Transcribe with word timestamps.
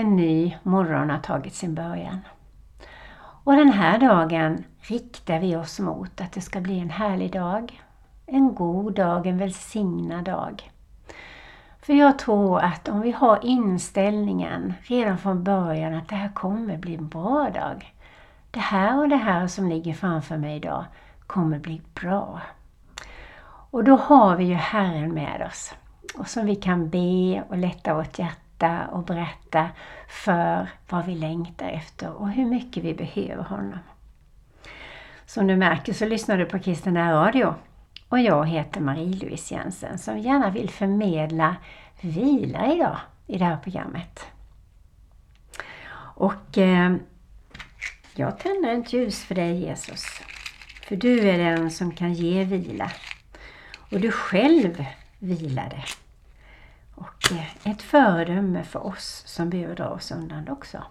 En 0.00 0.16
ny 0.16 0.56
morgon 0.62 1.10
har 1.10 1.18
tagit 1.18 1.54
sin 1.54 1.74
början. 1.74 2.20
Och 3.44 3.56
den 3.56 3.72
här 3.72 3.98
dagen 3.98 4.64
riktar 4.80 5.40
vi 5.40 5.56
oss 5.56 5.80
mot 5.80 6.20
att 6.20 6.32
det 6.32 6.40
ska 6.40 6.60
bli 6.60 6.78
en 6.78 6.90
härlig 6.90 7.32
dag. 7.32 7.82
En 8.26 8.54
god 8.54 8.94
dag, 8.94 9.26
en 9.26 9.38
välsignad 9.38 10.24
dag. 10.24 10.70
För 11.82 11.92
jag 11.92 12.18
tror 12.18 12.60
att 12.60 12.88
om 12.88 13.00
vi 13.00 13.12
har 13.12 13.38
inställningen 13.42 14.74
redan 14.82 15.18
från 15.18 15.44
början 15.44 15.94
att 15.94 16.08
det 16.08 16.16
här 16.16 16.32
kommer 16.34 16.76
bli 16.76 16.94
en 16.94 17.08
bra 17.08 17.50
dag. 17.54 17.94
Det 18.50 18.60
här 18.60 18.98
och 18.98 19.08
det 19.08 19.16
här 19.16 19.46
som 19.46 19.68
ligger 19.68 19.94
framför 19.94 20.36
mig 20.36 20.56
idag 20.56 20.84
kommer 21.26 21.58
bli 21.58 21.82
bra. 21.94 22.40
Och 23.70 23.84
då 23.84 23.96
har 23.96 24.36
vi 24.36 24.44
ju 24.44 24.54
Herren 24.54 25.14
med 25.14 25.46
oss 25.46 25.74
och 26.18 26.28
som 26.28 26.46
vi 26.46 26.56
kan 26.56 26.90
be 26.90 27.42
och 27.48 27.56
lätta 27.56 27.94
vårt 27.94 28.18
hjärta 28.18 28.49
och 28.92 29.04
berätta 29.04 29.68
för 30.08 30.66
vad 30.88 31.06
vi 31.06 31.14
längtar 31.14 31.68
efter 31.68 32.12
och 32.12 32.30
hur 32.30 32.44
mycket 32.44 32.84
vi 32.84 32.94
behöver 32.94 33.42
honom. 33.42 33.78
Som 35.26 35.46
du 35.46 35.56
märker 35.56 35.92
så 35.92 36.06
lyssnar 36.06 36.38
du 36.38 36.46
på 36.46 36.58
Kristina 36.58 37.12
Radio 37.12 37.54
och 38.08 38.20
jag 38.20 38.48
heter 38.48 38.80
Marie-Louise 38.80 39.54
Jensen 39.54 39.98
som 39.98 40.18
gärna 40.18 40.50
vill 40.50 40.70
förmedla 40.70 41.56
vila 42.00 42.72
idag 42.72 42.96
i 43.26 43.38
det 43.38 43.44
här 43.44 43.56
programmet. 43.56 44.26
Och 46.14 46.58
eh, 46.58 46.96
jag 48.14 48.38
tänder 48.38 48.80
ett 48.80 48.92
ljus 48.92 49.24
för 49.24 49.34
dig 49.34 49.60
Jesus. 49.60 50.04
För 50.88 50.96
du 50.96 51.30
är 51.30 51.38
den 51.38 51.70
som 51.70 51.92
kan 51.92 52.12
ge 52.12 52.44
vila. 52.44 52.90
Och 53.90 54.00
du 54.00 54.12
själv 54.12 54.84
vilade. 55.18 55.84
Och 57.00 57.32
eh, 57.32 57.72
ett 57.72 57.82
föredöme 57.82 58.64
för 58.64 58.86
oss 58.86 59.22
som 59.26 59.50
behöver 59.50 59.74
dra 59.74 59.88
oss 59.88 60.10
undan 60.10 60.48
också. 60.48 60.84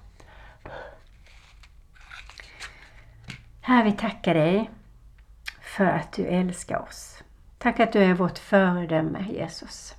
Herre, 3.62 3.84
vi 3.84 3.92
tackar 3.92 4.34
dig 4.34 4.70
för 5.62 5.86
att 5.86 6.14
du 6.14 6.26
älskar 6.26 6.80
oss. 6.82 7.24
Tack 7.58 7.80
att 7.80 7.94
du 7.94 8.00
är 8.00 8.14
vårt 8.14 8.38
föredöme, 8.38 9.26
Jesus. 9.30 9.96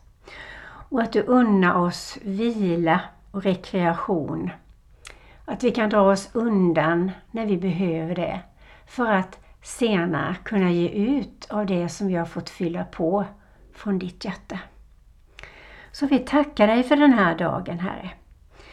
Och 0.62 1.03
att 1.03 1.12
du 1.12 1.22
unnar 1.22 1.75
oss 1.75 2.19
vila 2.22 3.00
och 3.31 3.42
rekreation. 3.42 4.50
Att 5.44 5.62
vi 5.62 5.70
kan 5.70 5.91
dra 5.91 6.00
oss 6.00 6.31
undan 6.33 7.11
när 7.31 7.47
vi 7.47 7.56
behöver 7.56 8.14
det. 8.14 8.41
För 8.86 9.12
att 9.12 9.38
senare 9.62 10.36
kunna 10.44 10.70
ge 10.70 10.88
ut 10.88 11.47
av 11.50 11.66
det 11.66 11.88
som 11.88 12.06
vi 12.06 12.14
har 12.14 12.27
fått 12.27 12.50
fylla 12.50 12.84
på 12.84 13.25
från 13.75 13.98
ditt 13.98 14.25
hjärta. 14.25 14.58
Så 15.92 16.06
vi 16.06 16.19
tackar 16.19 16.66
dig 16.66 16.83
för 16.83 16.96
den 16.96 17.12
här 17.12 17.34
dagen, 17.34 17.78
Herre. 17.78 18.10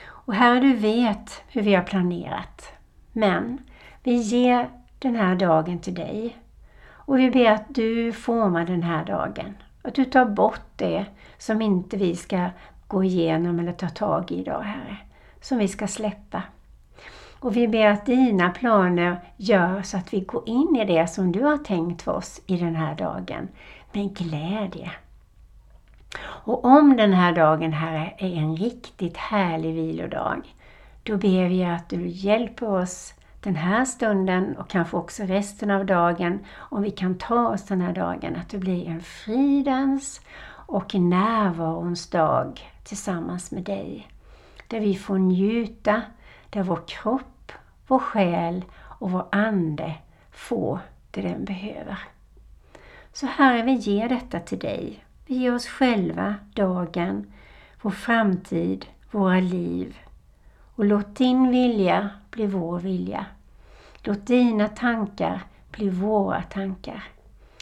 Och 0.08 0.34
Herre, 0.34 0.60
du 0.60 0.74
vet 0.74 1.44
hur 1.48 1.62
vi 1.62 1.76
har 1.76 1.84
planerat. 1.84 2.72
Men 3.14 3.58
vi 4.04 4.16
ger 4.16 4.70
den 5.00 5.16
här 5.16 5.36
dagen 5.36 5.80
till 5.80 5.94
dig. 5.94 6.38
Och 6.90 7.20
vi 7.20 7.32
ber 7.32 7.52
att 7.52 7.76
du 7.76 8.14
formar 8.14 8.66
den 8.66 8.84
här 8.84 9.06
dagen. 9.06 9.58
Att 9.82 9.96
du 9.96 10.06
tar 10.06 10.26
bort 10.26 10.66
det 10.76 11.06
som 11.38 11.62
inte 11.62 11.98
vi 11.98 12.16
ska 12.16 12.50
gå 12.88 13.04
igenom 13.04 13.60
eller 13.60 13.72
ta 13.72 13.90
tag 13.90 14.32
i 14.32 14.40
idag, 14.40 14.62
Herre. 14.62 14.98
Som 15.42 15.58
vi 15.58 15.68
ska 15.68 15.88
släppa. 15.88 16.44
Och 17.40 17.56
vi 17.56 17.68
ber 17.68 17.88
att 17.88 18.06
dina 18.06 18.50
planer 18.50 19.20
gör 19.38 19.82
så 19.82 19.98
att 19.98 20.14
vi 20.14 20.20
går 20.20 20.50
in 20.50 20.76
i 20.76 20.86
det 20.86 21.08
som 21.08 21.32
du 21.32 21.44
har 21.44 21.58
tänkt 21.58 22.02
för 22.02 22.12
oss 22.12 22.42
i 22.46 22.58
den 22.58 22.76
här 22.76 22.96
dagen 22.96 23.48
med 23.92 24.18
glädje. 24.18 24.92
Och 26.20 26.66
om 26.66 26.98
den 26.98 27.14
här 27.14 27.32
dagen, 27.32 27.74
Herre, 27.74 28.14
är 28.18 28.36
en 28.36 28.56
riktigt 28.56 29.18
härlig 29.18 29.74
vilodag, 29.74 30.42
då 31.04 31.18
ber 31.18 31.50
vi 31.50 31.66
att 31.66 31.90
du 31.90 32.08
hjälper 32.08 32.70
oss 32.70 33.14
den 33.42 33.56
här 33.56 33.86
stunden 33.86 34.58
och 34.58 34.70
kanske 34.70 34.98
också 34.98 35.24
resten 35.24 35.72
av 35.72 35.86
dagen, 35.86 36.40
om 36.56 36.82
vi 36.82 36.92
kan 36.92 37.18
ta 37.18 37.48
oss 37.48 37.66
den 37.66 37.82
här 37.82 37.94
dagen, 37.94 38.36
att 38.36 38.50
det 38.50 38.58
blir 38.58 38.88
en 38.88 39.02
fridens 39.02 40.22
och 40.68 40.96
närvarons 40.96 42.10
dag 42.10 42.72
tillsammans 42.84 43.52
med 43.52 43.64
dig. 43.64 44.08
Där 44.68 44.80
vi 44.80 44.96
får 44.96 45.18
njuta, 45.18 46.02
där 46.50 46.64
vår 46.64 46.80
kropp, 46.88 47.52
vår 47.88 48.00
själ 48.00 48.66
och 49.00 49.12
vår 49.12 49.26
ande 49.32 49.96
får 50.32 50.80
det 51.12 51.22
den 51.22 51.46
behöver. 51.46 52.00
Så 53.14 53.26
Herre, 53.26 53.62
vi 53.62 53.74
ger 53.74 54.10
detta 54.10 54.40
till 54.40 54.60
dig. 54.60 55.04
Vi 55.28 55.36
ger 55.36 55.56
oss 55.56 55.68
själva, 55.68 56.36
dagen, 56.54 57.32
vår 57.82 57.92
framtid, 57.92 58.86
våra 59.12 59.40
liv. 59.40 59.98
Och 60.76 60.86
låt 60.86 61.16
din 61.16 61.52
vilja 61.52 62.10
bli 62.32 62.48
vår 62.48 62.80
vilja. 62.80 63.26
Låt 64.04 64.26
dina 64.26 64.68
tankar 64.68 65.42
bli 65.72 65.90
våra 65.90 66.42
tankar. 66.42 67.04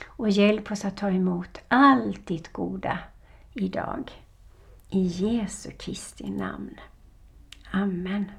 Och 0.06 0.30
hjälp 0.30 0.72
oss 0.72 0.86
att 0.86 0.98
ta 0.98 1.09
emot 1.09 1.62
allt 1.68 2.28
ditt 2.28 2.54
goda 2.54 3.00
idag. 3.54 4.12
I 4.90 5.02
Jesu 5.02 5.72
Kristi 5.72 6.30
namn. 6.30 6.80
Amen. 7.72 8.31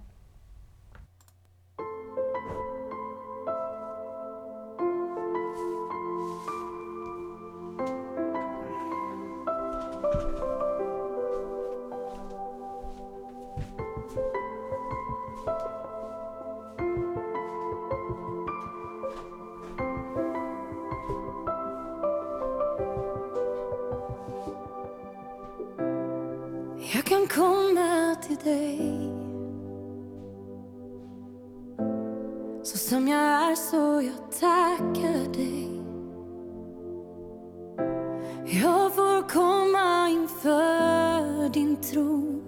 Komma 39.33 40.09
inför 40.11 41.49
din 41.49 41.77
tron. 41.77 42.43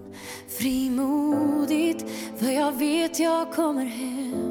Frimodigt 0.59 2.05
för 2.39 2.51
jag 2.51 2.71
vet 2.71 3.19
jag 3.19 3.53
kommer 3.53 3.85
hem. 3.85 4.48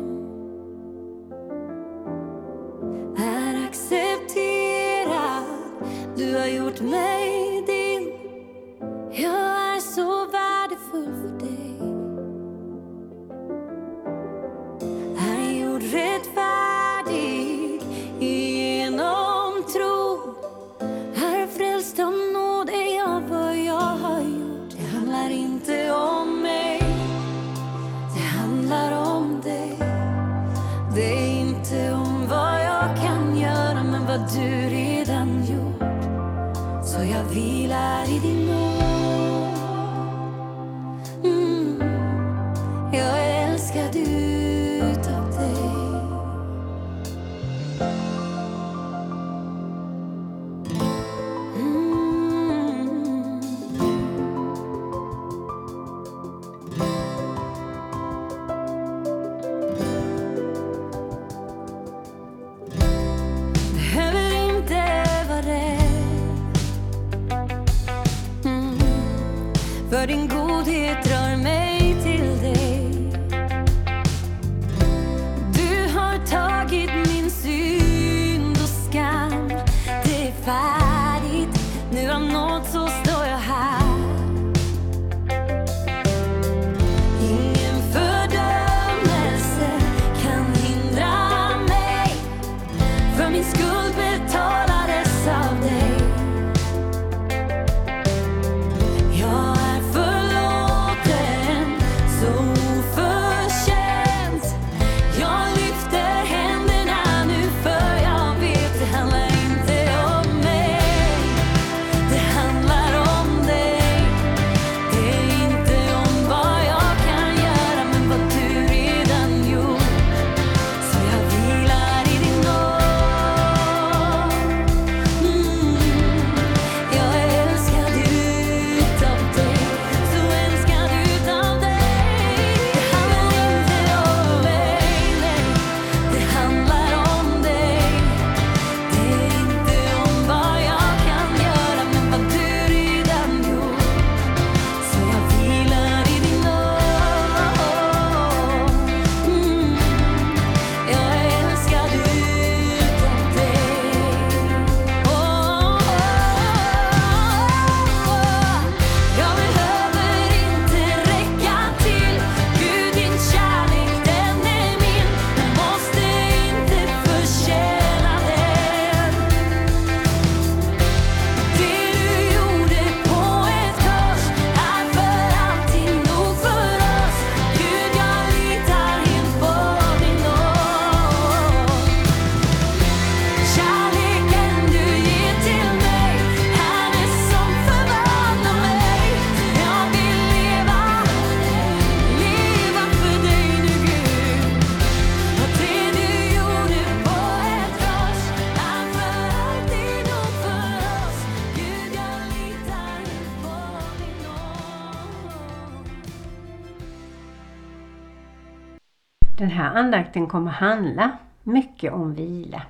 Andakten 209.78 210.26
kommer 210.26 210.50
handla 210.50 211.10
mycket 211.42 211.92
om 211.92 212.14
vila. 212.14 212.62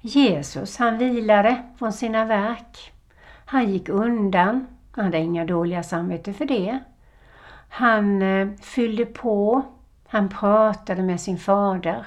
Jesus 0.00 0.76
han 0.76 0.98
vilade 0.98 1.62
från 1.78 1.92
sina 1.92 2.24
verk. 2.24 2.92
Han 3.44 3.70
gick 3.70 3.88
undan, 3.88 4.66
han 4.92 5.04
hade 5.04 5.18
inga 5.18 5.44
dåliga 5.44 5.82
samvete 5.82 6.32
för 6.32 6.44
det. 6.44 6.78
Han 7.68 8.22
eh, 8.22 8.48
fyllde 8.60 9.04
på, 9.04 9.62
han 10.08 10.28
pratade 10.28 11.02
med 11.02 11.20
sin 11.20 11.38
fader. 11.38 12.06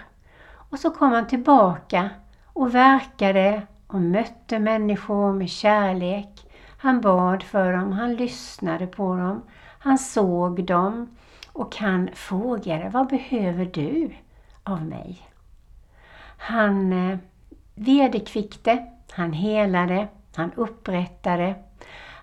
Och 0.69 0.79
så 0.79 0.91
kom 0.91 1.11
han 1.11 1.27
tillbaka 1.27 2.09
och 2.45 2.75
verkade 2.75 3.61
och 3.87 4.01
mötte 4.01 4.59
människor 4.59 5.33
med 5.33 5.49
kärlek. 5.49 6.51
Han 6.77 7.01
bad 7.01 7.43
för 7.43 7.73
dem, 7.73 7.91
han 7.91 8.15
lyssnade 8.15 8.87
på 8.87 9.15
dem, 9.15 9.41
han 9.79 9.97
såg 9.97 10.65
dem 10.65 11.07
och 11.55 11.75
han 11.75 12.09
frågade 12.13 12.89
Vad 12.89 13.07
behöver 13.07 13.65
du 13.65 14.11
av 14.63 14.85
mig? 14.85 15.29
Han 16.37 16.93
eh, 16.93 17.17
vederkvickte, 17.75 18.85
han 19.11 19.33
helade, 19.33 20.07
han 20.35 20.51
upprättade, 20.55 21.55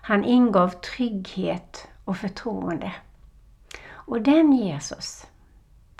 han 0.01 0.23
ingav 0.23 0.69
trygghet 0.69 1.87
och 2.05 2.17
förtroende. 2.17 2.91
Och 3.91 4.21
den 4.21 4.53
Jesus, 4.53 5.27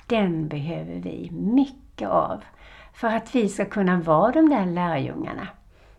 den 0.07 0.47
behöver 0.47 0.95
vi 0.95 1.29
mycket 1.31 2.09
av 2.09 2.43
för 2.93 3.07
att 3.07 3.35
vi 3.35 3.49
ska 3.49 3.65
kunna 3.65 3.99
vara 3.99 4.31
de 4.31 4.49
där 4.49 4.65
lärjungarna. 4.65 5.47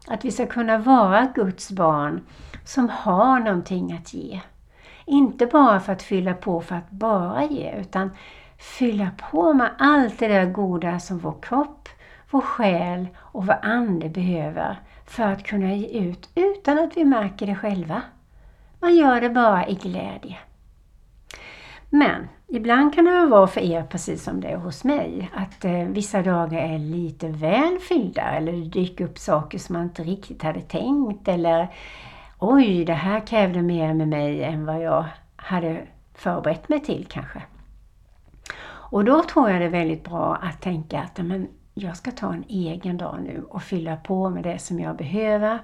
Att 0.06 0.25
vi 0.25 0.31
ska 0.31 0.46
kunna 0.46 0.78
vara 0.78 1.32
Guds 1.34 1.70
barn 1.70 2.20
som 2.64 2.88
har 2.88 3.40
någonting 3.40 3.92
att 3.92 4.14
ge. 4.14 4.40
Inte 5.06 5.47
bara 5.47 5.81
för 5.81 5.93
att 5.93 6.03
fylla 6.03 6.35
på 6.35 6.61
för 6.61 6.75
att 6.75 6.91
bara 6.91 7.45
ge, 7.45 7.73
utan 7.81 8.11
fylla 8.59 9.11
på 9.31 9.53
med 9.53 9.71
allt 9.79 10.19
det 10.19 10.29
där 10.29 10.47
goda 10.47 11.01
som 11.01 11.19
vår 11.19 11.35
kropp, 11.43 11.89
vår 12.31 12.41
själ 12.41 13.09
och 13.19 13.47
vår 13.47 13.59
ande 13.62 14.09
behöver 14.09 14.79
för 15.06 15.23
att 15.23 15.45
kunna 15.45 15.75
ge 15.75 15.99
ut 16.01 16.29
utan 16.35 16.79
att 16.79 16.96
vi 16.96 17.05
märker 17.05 17.46
det 17.46 17.55
själva. 17.55 18.03
Man 18.81 18.96
gör 18.96 19.20
det 19.20 19.31
bara 19.31 19.69
i 19.69 19.75
glädje. 19.75 20.39
Men 21.91 22.29
ibland 22.49 22.94
kan 22.94 23.05
det 23.05 23.27
vara 23.27 23.46
för 23.46 23.61
er 23.61 23.82
precis 23.82 24.25
som 24.25 24.41
det 24.41 24.49
är 24.49 24.56
hos 24.56 24.84
mig. 24.84 25.31
Att 25.34 25.65
eh, 25.65 25.73
vissa 25.73 26.23
dagar 26.23 26.61
är 26.61 26.79
lite 26.79 27.29
väl 27.29 27.79
fyllda 27.79 28.23
eller 28.23 28.53
det 28.53 28.69
dyker 28.69 29.05
upp 29.05 29.19
saker 29.19 29.58
som 29.58 29.73
man 29.73 29.82
inte 29.82 30.03
riktigt 30.03 30.43
hade 30.43 30.61
tänkt. 30.61 31.29
Eller 31.29 31.69
oj, 32.53 32.84
det 32.84 32.93
här 32.93 33.27
krävde 33.27 33.63
mer 33.63 33.94
med 33.94 34.08
mig 34.08 34.44
än 34.44 34.67
vad 34.67 34.82
jag 34.82 35.05
hade 35.36 35.86
förberett 36.15 36.69
mig 36.69 36.81
till 36.81 37.06
kanske. 37.10 37.43
Och 38.67 39.05
då 39.05 39.22
tror 39.22 39.51
jag 39.51 39.60
det 39.60 39.65
är 39.65 39.70
väldigt 39.70 40.05
bra 40.05 40.36
att 40.43 40.63
tänka 40.63 41.01
att 41.01 41.19
men, 41.19 41.48
jag 41.74 41.96
ska 41.96 42.10
ta 42.10 42.32
en 42.32 42.44
egen 42.48 42.96
dag 42.96 43.19
nu 43.22 43.44
och 43.48 43.63
fylla 43.63 43.96
på 43.96 44.31
med 44.31 44.43
det 44.43 44.58
som 44.58 44.81
jag 44.81 44.96
behöver. 44.96 45.58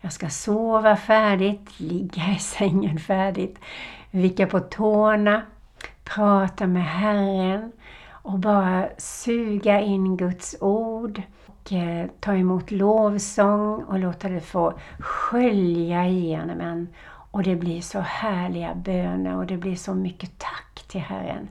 Jag 0.00 0.12
ska 0.12 0.28
sova 0.28 0.96
färdigt, 0.96 1.80
ligga 1.80 2.22
i 2.36 2.38
sängen 2.38 2.98
färdigt, 2.98 3.58
vicka 4.10 4.46
på 4.46 4.60
tårna, 4.60 5.42
prata 6.04 6.66
med 6.66 6.84
Herren 6.84 7.72
och 8.08 8.38
bara 8.38 8.88
suga 8.98 9.80
in 9.80 10.16
Guds 10.16 10.56
ord 10.60 11.22
och 11.64 11.72
eh, 11.72 12.06
ta 12.20 12.34
emot 12.34 12.70
lovsång 12.70 13.82
och 13.82 13.98
låta 13.98 14.28
det 14.28 14.40
få 14.40 14.78
skölja 14.98 16.06
igenom 16.06 16.60
en. 16.60 16.88
Och 17.30 17.42
det 17.42 17.56
blir 17.56 17.80
så 17.80 18.00
härliga 18.00 18.74
böner 18.74 19.36
och 19.36 19.46
det 19.46 19.56
blir 19.56 19.76
så 19.76 19.94
mycket 19.94 20.38
tack 20.38 20.84
till 20.88 21.00
Herren 21.00 21.48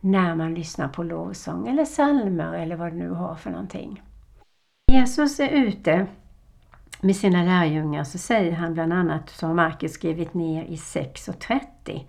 när 0.00 0.34
man 0.34 0.54
lyssnar 0.54 0.88
på 0.88 1.02
lovsång 1.02 1.68
eller 1.68 1.84
salmer 1.84 2.52
eller 2.52 2.76
vad 2.76 2.92
du 2.92 2.96
nu 2.96 3.10
har 3.10 3.34
för 3.34 3.50
någonting. 3.50 4.02
Jesus 4.92 5.40
är 5.40 5.48
ute 5.48 6.06
med 7.00 7.16
sina 7.16 7.42
lärjungar 7.42 8.04
så 8.04 8.18
säger 8.18 8.52
han 8.52 8.74
bland 8.74 8.92
annat, 8.92 9.30
som 9.30 9.56
Markus 9.56 9.92
skrivit 9.92 10.34
ner 10.34 10.64
i 10.64 10.76
6.30. 10.76 12.06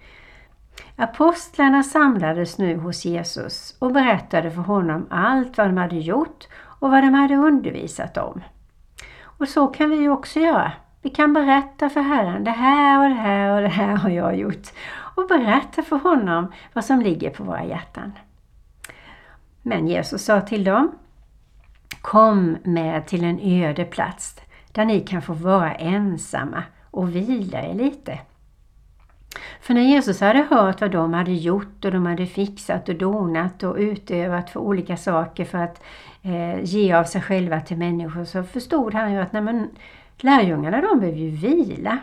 Apostlarna 0.95 1.83
samlades 1.83 2.57
nu 2.57 2.77
hos 2.77 3.05
Jesus 3.05 3.75
och 3.79 3.93
berättade 3.93 4.51
för 4.51 4.61
honom 4.61 5.07
allt 5.09 5.57
vad 5.57 5.67
de 5.67 5.77
hade 5.77 5.97
gjort 5.97 6.47
och 6.85 6.91
vad 6.91 7.03
de 7.03 7.13
hade 7.13 7.35
undervisat 7.35 8.17
om. 8.17 8.43
Och 9.21 9.47
så 9.47 9.67
kan 9.67 9.89
vi 9.89 10.09
också 10.09 10.39
göra. 10.39 10.71
Vi 11.01 11.09
kan 11.09 11.33
berätta 11.33 11.89
för 11.89 12.01
Herren, 12.01 12.43
det 12.43 12.51
här 12.51 13.03
och 13.03 13.09
det 13.09 13.21
här 13.21 13.55
och 13.55 13.61
det 13.61 13.67
här 13.67 13.95
har 13.95 14.09
jag 14.09 14.35
gjort. 14.35 14.67
Och 15.15 15.27
berätta 15.27 15.83
för 15.83 15.95
honom 15.97 16.51
vad 16.73 16.85
som 16.85 17.01
ligger 17.01 17.29
på 17.29 17.43
våra 17.43 17.63
hjärtan. 17.63 18.11
Men 19.61 19.87
Jesus 19.87 20.25
sa 20.25 20.41
till 20.41 20.63
dem, 20.63 20.91
Kom 22.01 22.57
med 22.63 23.07
till 23.07 23.23
en 23.23 23.39
öde 23.39 23.85
plats 23.85 24.35
där 24.71 24.85
ni 24.85 24.99
kan 24.99 25.21
få 25.21 25.33
vara 25.33 25.73
ensamma 25.73 26.63
och 26.91 27.15
vila 27.15 27.61
er 27.61 27.73
lite. 27.73 28.19
För 29.61 29.73
när 29.73 29.81
Jesus 29.81 30.21
hade 30.21 30.47
hört 30.49 30.81
vad 30.81 30.91
de 30.91 31.13
hade 31.13 31.31
gjort 31.31 31.85
och 31.85 31.91
de 31.91 32.05
hade 32.05 32.25
fixat 32.25 32.89
och 32.89 32.95
donat 32.95 33.63
och 33.63 33.75
utövat 33.75 34.49
för 34.49 34.59
olika 34.59 34.97
saker 34.97 35.45
för 35.45 35.57
att 35.57 35.83
eh, 36.21 36.63
ge 36.63 36.93
av 36.93 37.03
sig 37.03 37.21
själva 37.21 37.61
till 37.61 37.77
människor 37.77 38.25
så 38.25 38.43
förstod 38.43 38.93
han 38.93 39.13
ju 39.13 39.19
att 39.19 39.33
nej 39.33 39.41
men, 39.41 39.69
lärjungarna 40.17 40.81
de 40.81 40.99
behöver 40.99 41.19
ju 41.19 41.29
vila. 41.29 41.99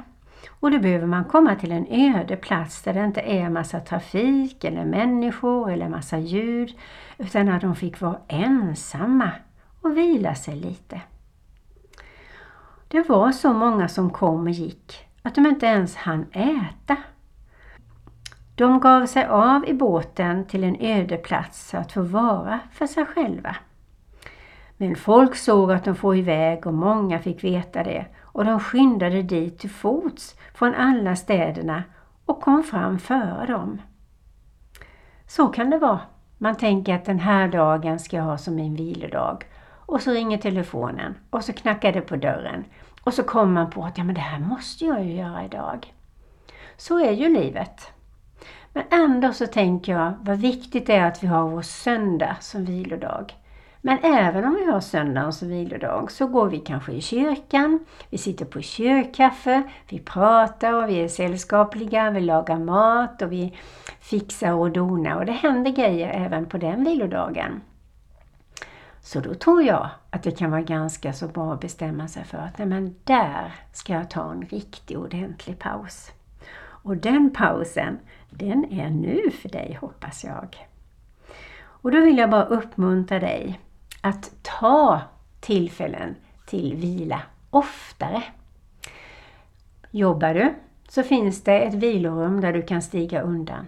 Och 0.60 0.70
då 0.70 0.78
behöver 0.78 1.06
man 1.06 1.24
komma 1.24 1.54
till 1.54 1.72
en 1.72 1.86
öde 1.90 2.36
plats 2.36 2.82
där 2.82 2.94
det 2.94 3.04
inte 3.04 3.20
är 3.20 3.48
massa 3.50 3.80
trafik 3.80 4.64
eller 4.64 4.84
människor 4.84 5.72
eller 5.72 5.88
massa 5.88 6.18
ljud 6.18 6.78
utan 7.18 7.48
att 7.48 7.60
de 7.60 7.76
fick 7.76 8.00
vara 8.00 8.18
ensamma 8.28 9.30
och 9.80 9.96
vila 9.96 10.34
sig 10.34 10.56
lite. 10.56 11.00
Det 12.88 13.08
var 13.08 13.32
så 13.32 13.52
många 13.52 13.88
som 13.88 14.10
kom 14.10 14.42
och 14.42 14.50
gick 14.50 15.06
att 15.22 15.34
de 15.34 15.46
inte 15.46 15.66
ens 15.66 15.96
hann 15.96 16.26
äta. 16.32 16.96
De 18.54 18.80
gav 18.80 19.06
sig 19.06 19.26
av 19.26 19.68
i 19.68 19.74
båten 19.74 20.44
till 20.44 20.64
en 20.64 20.76
öde 20.80 21.16
plats 21.16 21.70
för 21.70 21.78
att 21.78 21.92
få 21.92 22.02
vara 22.02 22.60
för 22.72 22.86
sig 22.86 23.06
själva. 23.06 23.56
Men 24.76 24.96
folk 24.96 25.36
såg 25.36 25.72
att 25.72 25.84
de 25.84 25.94
får 25.94 26.16
iväg 26.16 26.66
och 26.66 26.74
många 26.74 27.18
fick 27.18 27.44
veta 27.44 27.82
det 27.82 28.06
och 28.20 28.44
de 28.44 28.60
skyndade 28.60 29.22
dit 29.22 29.58
till 29.58 29.70
fots 29.70 30.36
från 30.54 30.74
alla 30.74 31.16
städerna 31.16 31.82
och 32.26 32.40
kom 32.40 32.62
fram 32.62 32.98
före 32.98 33.46
dem. 33.46 33.80
Så 35.26 35.48
kan 35.48 35.70
det 35.70 35.78
vara. 35.78 36.00
Man 36.38 36.56
tänker 36.56 36.94
att 36.94 37.04
den 37.04 37.18
här 37.18 37.48
dagen 37.48 37.98
ska 37.98 38.16
jag 38.16 38.24
ha 38.24 38.38
som 38.38 38.54
min 38.54 38.74
vilodag. 38.74 39.44
Och 39.86 40.00
så 40.00 40.10
ringer 40.10 40.38
telefonen 40.38 41.14
och 41.30 41.44
så 41.44 41.52
knackar 41.52 41.92
det 41.92 42.00
på 42.00 42.16
dörren. 42.16 42.64
Och 43.04 43.14
så 43.14 43.22
kommer 43.22 43.52
man 43.52 43.70
på 43.70 43.84
att 43.84 43.98
ja, 43.98 44.04
men 44.04 44.14
det 44.14 44.20
här 44.20 44.40
måste 44.40 44.84
jag 44.84 45.04
ju 45.04 45.12
göra 45.12 45.44
idag. 45.44 45.94
Så 46.76 46.98
är 46.98 47.12
ju 47.12 47.28
livet. 47.28 47.92
Men 48.72 48.84
ändå 48.90 49.32
så 49.32 49.46
tänker 49.46 49.92
jag 49.92 50.12
vad 50.20 50.38
viktigt 50.38 50.86
det 50.86 50.96
är 50.96 51.06
att 51.06 51.22
vi 51.22 51.26
har 51.26 51.48
vår 51.48 51.62
söndag 51.62 52.36
som 52.40 52.64
vilodag. 52.64 53.34
Men 53.84 53.98
även 54.02 54.44
om 54.44 54.54
vi 54.54 54.72
har 54.72 54.80
söndagen 54.80 55.32
som 55.32 55.48
vilodag 55.48 56.10
så 56.10 56.26
går 56.26 56.46
vi 56.48 56.58
kanske 56.58 56.92
i 56.92 57.00
kyrkan, 57.00 57.78
vi 58.10 58.18
sitter 58.18 58.44
på 58.44 58.60
kyrkkaffe, 58.60 59.62
vi 59.88 59.98
pratar 59.98 60.72
och 60.72 60.88
vi 60.88 61.00
är 61.00 61.08
sällskapliga, 61.08 62.10
vi 62.10 62.20
lagar 62.20 62.58
mat 62.58 63.22
och 63.22 63.32
vi 63.32 63.56
fixar 64.00 64.52
och 64.52 64.70
donar 64.70 65.16
och 65.16 65.26
det 65.26 65.32
händer 65.32 65.70
grejer 65.70 66.24
även 66.24 66.46
på 66.46 66.58
den 66.58 66.84
vilodagen. 66.84 67.60
Så 69.00 69.20
då 69.20 69.34
tror 69.34 69.62
jag 69.62 69.88
att 70.10 70.22
det 70.22 70.30
kan 70.30 70.50
vara 70.50 70.62
ganska 70.62 71.12
så 71.12 71.28
bra 71.28 71.52
att 71.52 71.60
bestämma 71.60 72.08
sig 72.08 72.24
för 72.24 72.38
att 72.38 72.58
nej 72.58 72.66
men 72.66 72.94
där 73.04 73.54
ska 73.72 73.92
jag 73.92 74.10
ta 74.10 74.32
en 74.32 74.42
riktig 74.42 74.98
ordentlig 74.98 75.58
paus. 75.58 76.10
Och 76.84 76.96
den 76.96 77.30
pausen, 77.30 77.98
den 78.32 78.72
är 78.72 78.90
nu 78.90 79.30
för 79.30 79.48
dig 79.48 79.78
hoppas 79.80 80.24
jag. 80.24 80.68
Och 81.56 81.90
då 81.90 82.00
vill 82.00 82.18
jag 82.18 82.30
bara 82.30 82.44
uppmuntra 82.44 83.20
dig 83.20 83.60
att 84.00 84.30
ta 84.42 85.00
tillfällen 85.40 86.14
till 86.46 86.76
vila 86.76 87.22
oftare. 87.50 88.22
Jobbar 89.90 90.34
du 90.34 90.54
så 90.88 91.02
finns 91.02 91.44
det 91.44 91.60
ett 91.60 91.74
vilorum 91.74 92.40
där 92.40 92.52
du 92.52 92.62
kan 92.62 92.82
stiga 92.82 93.22
undan. 93.22 93.66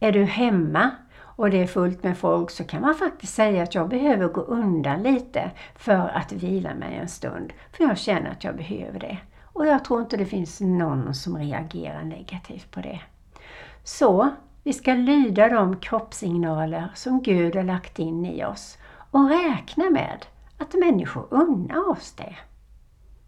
Är 0.00 0.12
du 0.12 0.24
hemma 0.24 0.90
och 1.20 1.50
det 1.50 1.62
är 1.62 1.66
fullt 1.66 2.02
med 2.02 2.18
folk 2.18 2.50
så 2.50 2.64
kan 2.64 2.82
man 2.82 2.94
faktiskt 2.94 3.34
säga 3.34 3.62
att 3.62 3.74
jag 3.74 3.88
behöver 3.88 4.28
gå 4.28 4.40
undan 4.40 5.02
lite 5.02 5.50
för 5.76 6.08
att 6.08 6.32
vila 6.32 6.74
mig 6.74 6.96
en 6.96 7.08
stund. 7.08 7.52
För 7.72 7.84
jag 7.84 7.98
känner 7.98 8.30
att 8.30 8.44
jag 8.44 8.56
behöver 8.56 9.00
det. 9.00 9.18
Och 9.52 9.66
jag 9.66 9.84
tror 9.84 10.00
inte 10.00 10.16
det 10.16 10.26
finns 10.26 10.60
någon 10.60 11.14
som 11.14 11.38
reagerar 11.38 12.02
negativt 12.04 12.70
på 12.70 12.80
det. 12.80 13.00
Så 13.84 14.30
vi 14.62 14.72
ska 14.72 14.94
lyda 14.94 15.48
de 15.48 15.76
kroppssignaler 15.76 16.90
som 16.94 17.22
Gud 17.22 17.56
har 17.56 17.62
lagt 17.62 17.98
in 17.98 18.26
i 18.26 18.44
oss 18.44 18.78
och 19.10 19.28
räkna 19.28 19.90
med 19.90 20.26
att 20.58 20.74
människor 20.74 21.26
unnar 21.30 21.90
oss 21.90 22.12
det. 22.12 22.36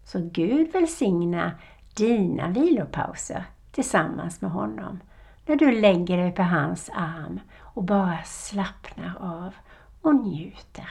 Så 0.03 0.29
Gud 0.31 0.71
välsigna 0.73 1.51
dina 1.95 2.47
vilopauser 2.47 3.43
tillsammans 3.71 4.41
med 4.41 4.51
honom 4.51 4.99
när 5.45 5.55
du 5.55 5.71
lägger 5.71 6.17
dig 6.17 6.31
på 6.31 6.43
hans 6.43 6.89
arm 6.93 7.39
och 7.59 7.83
bara 7.83 8.23
slappnar 8.23 9.17
av 9.19 9.53
och 10.01 10.15
njuter. 10.15 10.89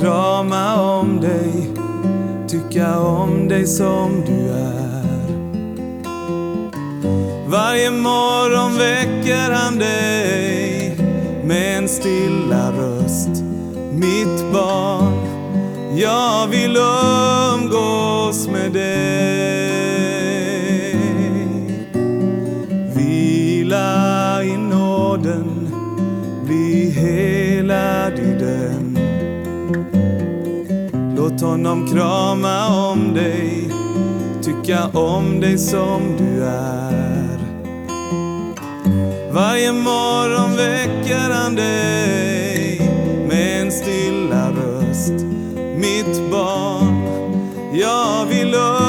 Krama 0.00 0.82
om 0.82 1.20
dig, 1.20 1.70
tycka 2.48 2.98
om 2.98 3.48
dig 3.48 3.66
som 3.66 4.22
du 4.26 4.48
är. 4.50 5.02
Varje 7.46 7.90
morgon 7.90 8.78
väcker 8.78 9.50
han 9.50 9.78
dig 9.78 10.11
honom 31.66 31.86
krama 31.86 32.90
om 32.90 33.14
dig, 33.14 33.68
tycka 34.42 34.86
om 34.86 35.40
dig 35.40 35.58
som 35.58 36.16
du 36.18 36.44
är. 36.44 37.38
Varje 39.32 39.72
morgon 39.72 40.56
väcker 40.56 41.30
han 41.30 41.54
dig 41.54 42.80
med 43.28 43.62
en 43.62 43.72
stilla 43.72 44.50
röst. 44.50 45.24
Mitt 45.76 46.30
barn, 46.30 47.02
jag 47.72 48.26
vill 48.26 48.54
upp 48.54 48.81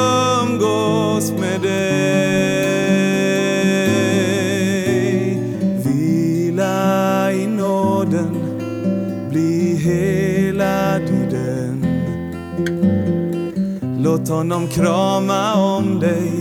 Låt 14.23 14.29
honom 14.29 14.67
krama 14.67 15.53
om 15.53 15.99
dig, 15.99 16.31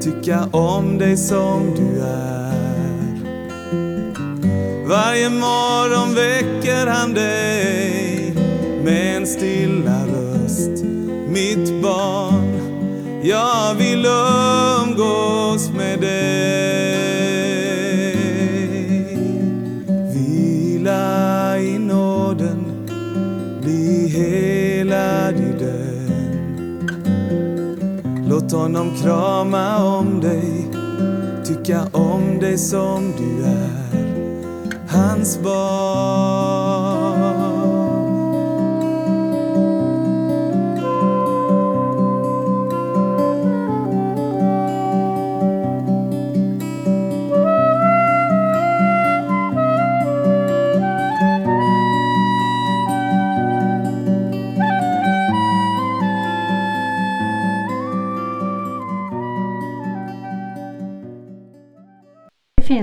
tycka 0.00 0.48
om 0.52 0.98
dig 0.98 1.16
som 1.16 1.74
du 1.76 2.00
är. 2.00 3.18
Varje 4.88 5.30
morgon 5.30 6.14
väcker 6.14 6.86
han 6.86 7.14
dig 7.14 8.34
med 8.84 9.16
en 9.16 9.26
stilla 9.26 10.06
röst. 10.06 10.84
Mitt 11.28 11.82
barn, 11.82 12.60
jag 13.22 13.74
vill 13.74 14.06
umgås 14.06 15.70
med 15.76 16.00
dig. 16.00 16.61
Låt 28.42 28.52
honom 28.52 28.90
krama 29.02 29.84
om 29.84 30.20
dig, 30.20 30.68
tycka 31.44 31.80
om 31.92 32.38
dig 32.40 32.58
som 32.58 33.12
du 33.18 33.44
är 33.44 34.02
hans 34.88 35.38
barn. 35.42 37.01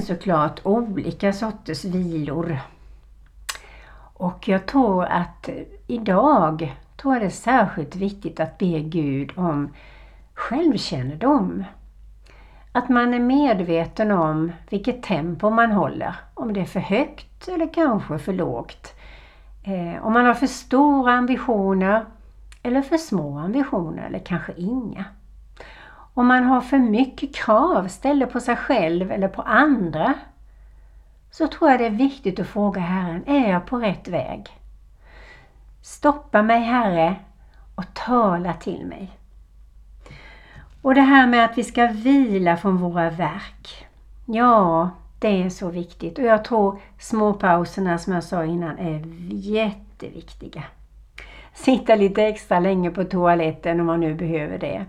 Såklart 0.10 0.60
olika 0.64 1.34
sorters 1.34 1.86
vilor. 1.86 2.60
Och 4.14 4.48
jag 4.48 4.66
tror 4.66 5.06
att 5.06 5.50
idag 5.88 6.76
tror 6.98 7.14
jag 7.14 7.22
det 7.22 7.26
är 7.26 7.30
särskilt 7.30 7.96
viktigt 7.96 8.40
att 8.40 8.58
be 8.58 8.80
Gud 8.80 9.32
om 9.36 9.74
självkännedom. 10.34 11.64
Att 12.72 12.90
man 12.90 13.14
är 13.14 13.20
medveten 13.20 14.12
om 14.12 14.52
vilket 14.70 15.04
tempo 15.04 15.50
man 15.50 15.72
håller. 15.72 16.16
Om 16.34 16.54
det 16.54 16.62
är 16.62 16.66
för 16.66 16.80
högt 16.80 17.48
eller 17.48 17.74
kanske 17.74 18.18
för 18.18 18.34
lågt. 18.34 18.94
Eh, 19.64 20.06
om 20.06 20.14
man 20.14 20.26
har 20.26 20.34
för 20.34 20.48
stora 20.48 21.14
ambitioner 21.14 22.06
eller 22.64 22.82
för 22.82 22.98
små 22.98 23.40
ambitioner 23.40 24.06
eller 24.08 24.20
kanske 24.20 24.54
inga. 24.58 25.06
Om 26.20 26.28
man 26.28 26.44
har 26.44 26.62
för 26.62 26.78
mycket 26.78 27.36
krav 27.36 27.88
ställda 27.88 28.28
på 28.28 28.40
sig 28.40 28.56
själv 28.56 29.12
eller 29.12 29.28
på 29.28 29.42
andra 29.42 30.14
så 31.32 31.48
tror 31.48 31.72
jag 31.72 31.80
det 31.80 31.86
är 31.86 31.90
viktigt 31.90 32.40
att 32.40 32.48
fråga 32.48 32.82
Herren, 32.82 33.24
är 33.28 33.52
jag 33.52 33.66
på 33.66 33.78
rätt 33.78 34.08
väg? 34.08 34.48
Stoppa 35.82 36.42
mig 36.42 36.62
Herre 36.62 37.16
och 37.76 37.94
tala 37.94 38.54
till 38.54 38.86
mig. 38.86 39.12
Och 40.82 40.96
det 40.96 41.02
här 41.02 41.28
med 41.28 41.46
att 41.46 41.58
vi 41.58 41.64
ska 41.64 41.88
vila 41.88 42.58
från 42.58 42.78
våra 42.78 43.10
verk. 43.10 43.88
Ja, 44.26 44.90
det 45.20 45.44
är 45.44 45.50
så 45.50 45.70
viktigt 45.70 46.18
och 46.18 46.26
jag 46.26 46.46
tror 46.46 46.80
småpauserna 46.98 47.98
som 47.98 48.14
jag 48.14 48.24
sa 48.24 48.46
innan 48.46 48.78
är 48.78 49.04
jätteviktiga. 49.32 50.64
Sitta 51.54 51.96
lite 51.96 52.24
extra 52.24 52.60
länge 52.60 52.92
på 52.92 53.04
toaletten 53.04 53.80
om 53.80 53.86
man 53.86 54.00
nu 54.00 54.16
behöver 54.16 54.58
det. 54.58 54.86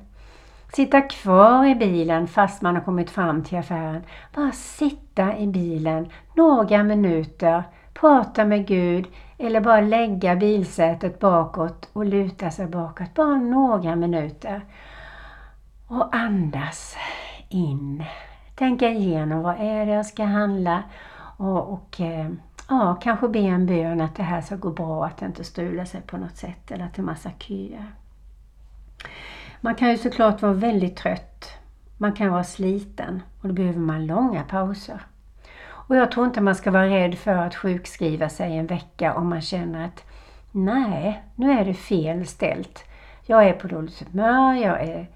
Sitta 0.72 1.00
kvar 1.00 1.66
i 1.66 1.74
bilen 1.74 2.28
fast 2.28 2.62
man 2.62 2.74
har 2.74 2.82
kommit 2.82 3.10
fram 3.10 3.44
till 3.44 3.58
affären. 3.58 4.04
Bara 4.34 4.52
sitta 4.52 5.38
i 5.38 5.46
bilen 5.46 6.10
några 6.34 6.82
minuter, 6.82 7.62
prata 7.94 8.44
med 8.44 8.66
Gud 8.66 9.06
eller 9.38 9.60
bara 9.60 9.80
lägga 9.80 10.36
bilsätet 10.36 11.18
bakåt 11.20 11.90
och 11.92 12.04
luta 12.04 12.50
sig 12.50 12.66
bakåt. 12.66 13.14
Bara 13.14 13.36
några 13.36 13.96
minuter. 13.96 14.64
Och 15.86 16.14
andas 16.14 16.96
in. 17.48 18.04
Tänka 18.54 18.88
igenom 18.88 19.42
vad 19.42 19.60
är 19.60 19.86
det 19.86 19.92
jag 19.92 20.06
ska 20.06 20.24
handla 20.24 20.82
och, 21.36 21.72
och 21.72 22.00
eh, 22.00 22.30
ja, 22.68 22.98
kanske 23.02 23.28
be 23.28 23.38
en 23.38 23.66
bön 23.66 24.00
att 24.00 24.16
det 24.16 24.22
här 24.22 24.40
ska 24.40 24.56
gå 24.56 24.70
bra, 24.70 25.04
att 25.04 25.16
det 25.16 25.26
inte 25.26 25.44
strular 25.44 25.84
sig 25.84 26.00
på 26.00 26.16
något 26.16 26.36
sätt 26.36 26.70
eller 26.70 26.84
att 26.84 26.94
det 26.94 27.02
är 27.02 27.04
massa 27.04 27.30
köer. 27.38 27.86
Man 29.60 29.74
kan 29.74 29.90
ju 29.90 29.96
såklart 29.96 30.42
vara 30.42 30.52
väldigt 30.52 30.96
trött. 30.96 31.50
Man 31.96 32.12
kan 32.12 32.30
vara 32.30 32.44
sliten 32.44 33.22
och 33.40 33.48
då 33.48 33.54
behöver 33.54 33.78
man 33.78 34.06
långa 34.06 34.42
pauser. 34.42 35.00
Och 35.90 35.96
jag 35.96 36.12
tror 36.12 36.26
inte 36.26 36.40
man 36.40 36.54
ska 36.54 36.70
vara 36.70 36.88
rädd 36.88 37.18
för 37.18 37.34
att 37.34 37.54
sjukskriva 37.54 38.28
sig 38.28 38.56
en 38.56 38.66
vecka 38.66 39.14
om 39.14 39.28
man 39.28 39.40
känner 39.40 39.84
att 39.84 40.04
nej, 40.52 41.22
nu 41.34 41.52
är 41.52 41.64
det 41.64 41.74
fel 41.74 42.26
ställt. 42.26 42.84
Jag 43.26 43.48
är 43.48 43.52
på 43.52 43.68
dåligt 43.68 44.04
humör, 44.10 44.54
jag 44.54 44.80
är 44.80 45.06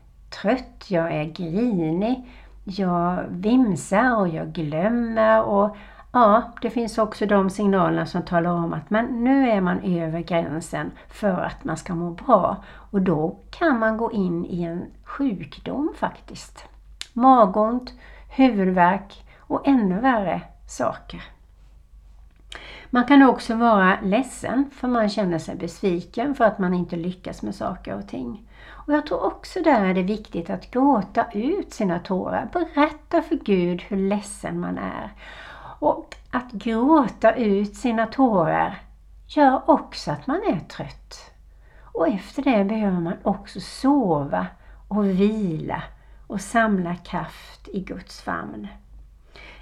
trött, 0.42 0.85
jag 0.88 1.12
är 1.12 1.25
grinig, 1.25 2.25
jag 2.64 3.25
vimsar 3.29 4.16
och 4.16 4.29
jag 4.29 4.53
glömmer 4.53 5.42
och 5.42 5.77
Ja, 6.16 6.42
det 6.61 6.70
finns 6.70 6.98
också 6.98 7.27
de 7.27 7.50
signalerna 7.50 8.07
som 8.07 8.22
talar 8.22 8.50
om 8.50 8.72
att 8.72 8.90
man, 8.90 9.24
nu 9.24 9.50
är 9.50 9.61
man 9.61 9.81
över 9.81 10.20
gränsen 10.20 10.90
för 11.09 11.40
att 11.40 11.64
man 11.64 11.77
ska 11.77 11.94
må 11.94 12.11
bra. 12.11 12.64
Och 12.90 13.03
då 13.03 13.37
kan 13.50 13.79
man 13.79 13.96
gå 13.96 14.12
in 14.12 14.46
i 14.46 14.62
en 14.62 14.87
sjukdom 15.05 15.94
faktiskt. 15.96 16.64
Magont, 17.12 17.92
huvudvärk 18.29 19.24
och 19.38 19.68
ännu 19.68 20.00
värre 20.00 20.40
saker. 20.66 21.22
Man 22.90 23.05
kan 23.05 23.22
också 23.22 23.55
vara 23.55 23.98
ledsen 24.03 24.70
för 24.74 24.88
man 24.88 25.09
känner 25.09 25.38
sig 25.38 25.57
besviken 25.57 26.35
för 26.35 26.44
att 26.44 26.59
man 26.59 26.74
inte 26.74 26.96
lyckas 26.96 27.42
med 27.42 27.55
saker 27.55 27.94
och 27.94 28.09
ting. 28.09 28.48
Och 28.70 28.92
jag 28.92 29.07
tror 29.07 29.24
också 29.24 29.61
där 29.62 29.85
är 29.85 29.94
det 29.94 30.03
viktigt 30.03 30.50
att 30.50 30.70
gråta 30.70 31.27
ut 31.33 31.72
sina 31.72 31.98
tårar. 31.98 32.48
Berätta 32.53 33.22
för 33.22 33.37
Gud 33.37 33.83
hur 33.83 33.96
ledsen 33.96 34.61
man 34.61 34.79
är. 34.79 35.12
Och 35.79 36.15
att 36.31 36.53
gråta 36.53 37.35
ut 37.35 37.77
sina 37.77 38.07
tårar 38.07 38.79
gör 39.27 39.71
också 39.71 40.11
att 40.11 40.27
man 40.27 40.37
är 40.37 40.61
trött. 40.61 41.31
Och 41.83 42.09
efter 42.09 42.43
det 42.43 42.65
behöver 42.65 43.01
man 43.01 43.17
också 43.23 43.61
sova 43.61 44.47
och 44.89 45.05
vila 45.05 45.83
och 46.27 46.41
samla 46.41 46.97
kraft 46.97 47.69
i 47.73 47.81
Guds 47.81 48.23
famn. 48.23 48.69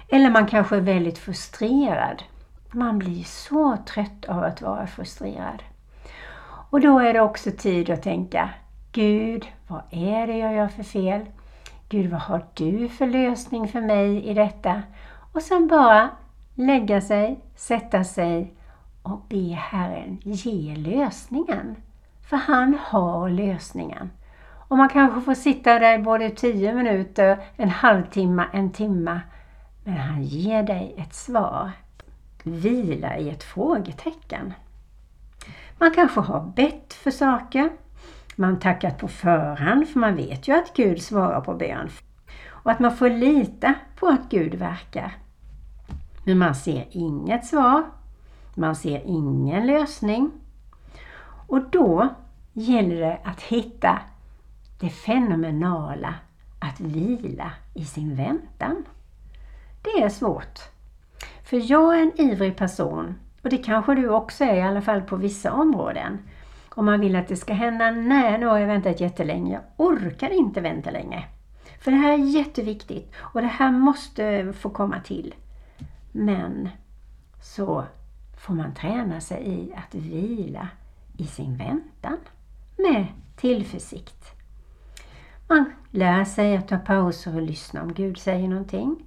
Eller 0.09 0.29
man 0.29 0.47
kanske 0.47 0.75
är 0.75 0.81
väldigt 0.81 1.17
frustrerad. 1.17 2.23
Man 2.71 2.99
blir 2.99 3.23
så 3.23 3.77
trött 3.85 4.25
av 4.25 4.43
att 4.43 4.61
vara 4.61 4.87
frustrerad. 4.87 5.63
Och 6.69 6.81
då 6.81 6.99
är 6.99 7.13
det 7.13 7.21
också 7.21 7.51
tid 7.57 7.89
att 7.89 8.03
tänka 8.03 8.49
Gud, 8.91 9.47
vad 9.67 9.81
är 9.91 10.27
det 10.27 10.37
jag 10.37 10.53
gör 10.53 10.67
för 10.67 10.83
fel? 10.83 11.25
Gud, 11.89 12.11
vad 12.11 12.21
har 12.21 12.45
du 12.53 12.89
för 12.89 13.07
lösning 13.07 13.67
för 13.67 13.81
mig 13.81 14.25
i 14.29 14.33
detta? 14.33 14.81
Och 15.33 15.41
sen 15.41 15.67
bara 15.67 16.09
lägga 16.55 17.01
sig, 17.01 17.39
sätta 17.55 18.03
sig 18.03 18.53
och 19.03 19.21
be 19.29 19.53
Herren 19.53 20.19
ge 20.23 20.75
lösningen. 20.75 21.75
För 22.29 22.37
han 22.37 22.77
har 22.81 23.29
lösningen. 23.29 24.09
Och 24.67 24.77
man 24.77 24.89
kanske 24.89 25.21
får 25.21 25.33
sitta 25.33 25.79
där 25.79 25.99
både 25.99 26.29
10 26.29 26.73
minuter, 26.73 27.37
en 27.55 27.69
halvtimme, 27.69 28.45
en 28.53 28.71
timme. 28.71 29.21
Men 29.83 29.97
han 29.97 30.23
ger 30.23 30.63
dig 30.63 30.95
ett 30.97 31.13
svar. 31.13 31.71
Vila 32.43 33.17
i 33.17 33.29
ett 33.29 33.43
frågetecken. 33.43 34.53
Man 35.77 35.91
kanske 35.91 36.19
har 36.19 36.41
bett 36.41 36.93
för 36.93 37.11
saker. 37.11 37.69
Man 38.35 38.59
tackat 38.59 38.97
på 38.97 39.07
förhand 39.07 39.87
för 39.87 39.99
man 39.99 40.15
vet 40.15 40.47
ju 40.47 40.53
att 40.53 40.73
Gud 40.75 41.01
svarar 41.01 41.41
på 41.41 41.53
bön. 41.53 41.89
Och 42.49 42.71
att 42.71 42.79
man 42.79 42.97
får 42.97 43.09
lita 43.09 43.73
på 43.95 44.07
att 44.07 44.29
Gud 44.29 44.55
verkar. 44.55 45.22
Men 46.23 46.37
man 46.37 46.55
ser 46.55 46.87
inget 46.91 47.45
svar. 47.45 47.83
Man 48.55 48.75
ser 48.75 49.01
ingen 49.05 49.67
lösning. 49.67 50.31
Och 51.47 51.69
då 51.69 52.09
gäller 52.53 52.99
det 52.99 53.19
att 53.23 53.41
hitta 53.41 53.99
det 54.79 54.89
fenomenala 54.89 56.15
att 56.59 56.79
vila 56.79 57.51
i 57.73 57.85
sin 57.85 58.15
väntan. 58.15 58.85
Det 59.81 60.03
är 60.03 60.09
svårt. 60.09 60.59
För 61.43 61.71
jag 61.71 61.97
är 61.97 62.01
en 62.01 62.21
ivrig 62.21 62.55
person 62.55 63.15
och 63.43 63.49
det 63.49 63.57
kanske 63.57 63.95
du 63.95 64.09
också 64.09 64.43
är 64.43 64.55
i 64.55 64.61
alla 64.61 64.81
fall 64.81 65.01
på 65.01 65.15
vissa 65.15 65.51
områden. 65.53 66.19
Om 66.69 66.85
man 66.85 66.99
vill 66.99 67.15
att 67.15 67.27
det 67.27 67.35
ska 67.35 67.53
hända, 67.53 67.91
nej 67.91 68.37
nu 68.37 68.45
har 68.45 68.57
jag 68.57 68.67
väntat 68.67 68.99
jättelänge, 68.99 69.53
jag 69.53 69.87
orkar 69.87 70.29
inte 70.29 70.61
vänta 70.61 70.91
länge. 70.91 71.25
För 71.79 71.91
det 71.91 71.97
här 71.97 72.13
är 72.13 72.17
jätteviktigt 72.17 73.13
och 73.15 73.41
det 73.41 73.47
här 73.47 73.71
måste 73.71 74.53
få 74.53 74.69
komma 74.69 74.99
till. 74.99 75.33
Men 76.15 76.69
så 77.41 77.83
får 78.37 78.53
man 78.53 78.73
träna 78.73 79.21
sig 79.21 79.47
i 79.47 79.73
att 79.73 79.95
vila 79.95 80.67
i 81.17 81.25
sin 81.27 81.57
väntan 81.57 82.17
med 82.77 83.05
tillförsikt. 83.35 84.25
Man 85.47 85.73
lär 85.91 86.25
sig 86.25 86.57
att 86.57 86.67
ta 86.67 86.77
pauser 86.77 87.35
och 87.35 87.41
lyssna 87.41 87.81
om 87.81 87.93
Gud 87.93 88.17
säger 88.17 88.47
någonting. 88.47 89.03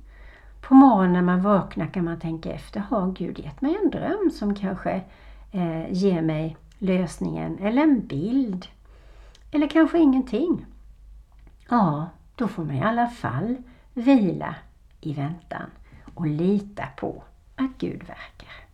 På 0.60 0.74
morgonen 0.74 1.12
när 1.12 1.22
man 1.22 1.42
vaknar 1.42 1.86
kan 1.86 2.04
man 2.04 2.20
tänka 2.20 2.52
efter, 2.52 2.80
har 2.80 3.12
Gud 3.12 3.38
gett 3.38 3.60
mig 3.60 3.76
en 3.82 3.90
dröm 3.90 4.30
som 4.34 4.54
kanske 4.54 5.02
eh, 5.52 5.92
ger 5.92 6.22
mig 6.22 6.56
lösningen 6.78 7.58
eller 7.58 7.82
en 7.82 8.06
bild? 8.06 8.66
Eller 9.50 9.68
kanske 9.68 9.98
ingenting? 9.98 10.66
Ja, 11.68 12.06
då 12.34 12.48
får 12.48 12.64
man 12.64 12.76
i 12.76 12.82
alla 12.82 13.06
fall 13.08 13.56
vila 13.94 14.54
i 15.00 15.12
väntan 15.12 15.70
och 16.16 16.26
lita 16.26 16.86
på 16.96 17.22
att 17.56 17.78
Gud 17.78 17.98
verkar. 17.98 18.65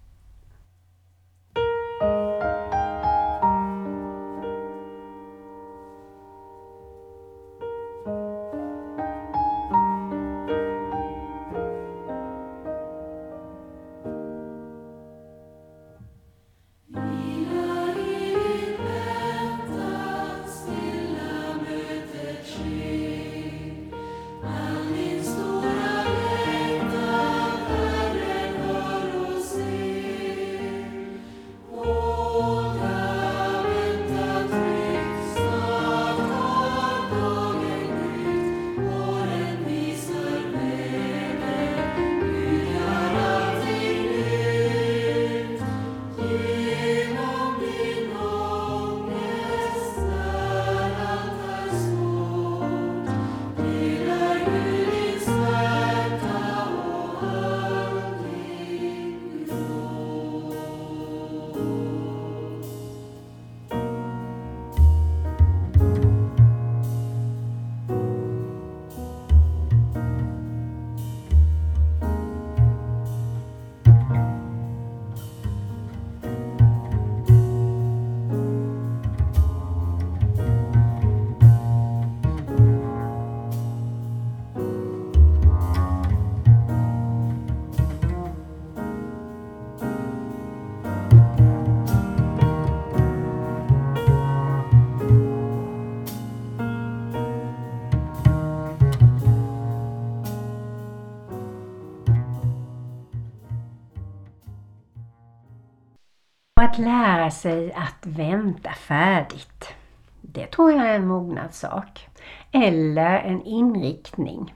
Att 106.63 106.79
lära 106.79 107.31
sig 107.31 107.73
att 107.73 108.07
vänta 108.07 108.71
färdigt. 108.71 109.75
Det 110.21 110.47
tror 110.47 110.73
jag 110.73 110.87
är 110.87 110.95
en 110.95 111.07
mognadssak. 111.07 112.09
Eller 112.53 113.19
en 113.19 113.43
inriktning. 113.43 114.55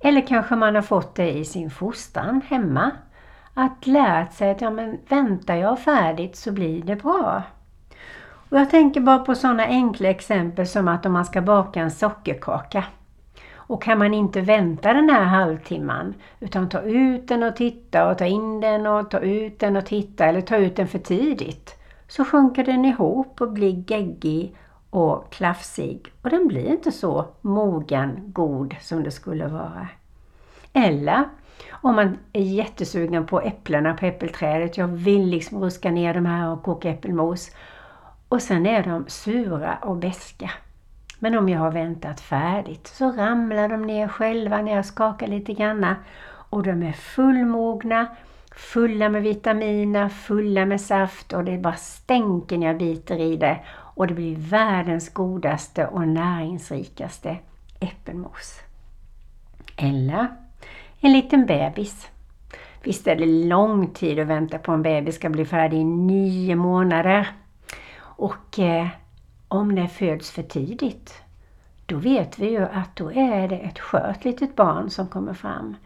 Eller 0.00 0.26
kanske 0.26 0.56
man 0.56 0.74
har 0.74 0.82
fått 0.82 1.14
det 1.14 1.32
i 1.32 1.44
sin 1.44 1.70
fostran 1.70 2.42
hemma. 2.48 2.90
Att 3.54 3.86
lära 3.86 4.26
sig 4.26 4.50
att 4.50 4.60
ja, 4.60 4.70
men 4.70 4.98
väntar 5.08 5.54
jag 5.54 5.78
färdigt 5.78 6.36
så 6.36 6.52
blir 6.52 6.82
det 6.82 6.96
bra. 6.96 7.42
Och 8.50 8.58
jag 8.58 8.70
tänker 8.70 9.00
bara 9.00 9.18
på 9.18 9.34
sådana 9.34 9.64
enkla 9.64 10.08
exempel 10.08 10.66
som 10.66 10.88
att 10.88 11.06
om 11.06 11.12
man 11.12 11.24
ska 11.24 11.40
baka 11.40 11.80
en 11.80 11.90
sockerkaka. 11.90 12.84
Och 13.68 13.82
kan 13.82 13.98
man 13.98 14.14
inte 14.14 14.40
vänta 14.40 14.92
den 14.92 15.10
här 15.10 15.24
halvtimman 15.24 16.14
utan 16.40 16.68
ta 16.68 16.80
ut 16.80 17.28
den 17.28 17.42
och 17.42 17.56
titta 17.56 18.10
och 18.10 18.18
ta 18.18 18.26
in 18.26 18.60
den 18.60 18.86
och 18.86 19.10
ta 19.10 19.18
ut 19.18 19.58
den 19.58 19.76
och 19.76 19.86
titta 19.86 20.26
eller 20.26 20.40
ta 20.40 20.56
ut 20.56 20.76
den 20.76 20.88
för 20.88 20.98
tidigt 20.98 21.78
så 22.08 22.24
sjunker 22.24 22.64
den 22.64 22.84
ihop 22.84 23.40
och 23.40 23.52
blir 23.52 23.84
geggig 23.90 24.56
och 24.90 25.32
klafsig 25.32 26.12
och 26.22 26.30
den 26.30 26.48
blir 26.48 26.66
inte 26.66 26.92
så 26.92 27.26
mogen, 27.40 28.20
god 28.26 28.74
som 28.80 29.02
det 29.02 29.10
skulle 29.10 29.46
vara. 29.46 29.88
Eller 30.72 31.24
om 31.70 31.96
man 31.96 32.18
är 32.32 32.42
jättesugen 32.42 33.26
på 33.26 33.40
äpplena 33.40 33.94
på 33.94 34.06
äppelträdet. 34.06 34.78
Jag 34.78 34.88
vill 34.88 35.26
liksom 35.26 35.64
ruska 35.64 35.90
ner 35.90 36.14
de 36.14 36.26
här 36.26 36.52
och 36.52 36.62
koka 36.62 36.90
äppelmos. 36.90 37.50
Och 38.28 38.42
sen 38.42 38.66
är 38.66 38.82
de 38.82 39.04
sura 39.08 39.78
och 39.82 39.96
beska. 39.96 40.50
Men 41.18 41.38
om 41.38 41.48
jag 41.48 41.60
har 41.60 41.70
väntat 41.70 42.20
färdigt 42.20 42.86
så 42.86 43.12
ramlar 43.12 43.68
de 43.68 43.82
ner 43.82 44.08
själva 44.08 44.62
när 44.62 44.74
jag 44.74 44.84
skakar 44.84 45.26
lite 45.26 45.52
granna. 45.52 45.96
Och 46.50 46.62
de 46.62 46.82
är 46.82 46.92
fullmogna, 46.92 48.06
fulla 48.56 49.08
med 49.08 49.22
vitaminer, 49.22 50.08
fulla 50.08 50.66
med 50.66 50.80
saft 50.80 51.32
och 51.32 51.44
det 51.44 51.52
är 51.52 51.58
bara 51.58 51.76
stänken 51.76 52.62
jag 52.62 52.78
biter 52.78 53.20
i 53.20 53.36
det. 53.36 53.60
Och 53.68 54.06
det 54.06 54.14
blir 54.14 54.36
världens 54.36 55.08
godaste 55.08 55.86
och 55.86 56.08
näringsrikaste 56.08 57.36
äppelmos. 57.80 58.60
Eller 59.76 60.28
en 61.00 61.12
liten 61.12 61.46
bebis. 61.46 62.08
Visst 62.82 63.06
är 63.06 63.16
det 63.16 63.26
lång 63.26 63.86
tid 63.86 64.18
att 64.18 64.26
vänta 64.26 64.58
på 64.58 64.72
en 64.72 64.82
bebis 64.82 65.14
ska 65.14 65.28
bli 65.28 65.44
färdig 65.44 65.78
i 65.78 65.84
nio 65.84 66.56
månader. 66.56 67.28
Och 68.00 68.58
eh, 68.58 68.86
om 69.48 69.74
det 69.74 69.88
föds 69.88 70.30
för 70.30 70.42
tidigt, 70.42 71.22
då 71.86 71.96
vet 71.96 72.38
vi 72.38 72.50
ju 72.50 72.62
att 72.62 72.96
då 72.96 73.12
är 73.12 73.48
det 73.48 73.58
ett 73.58 73.78
skört 73.78 74.24
litet 74.24 74.56
barn 74.56 74.90
som 74.90 75.06
kommer 75.06 75.34
fram. 75.34 75.76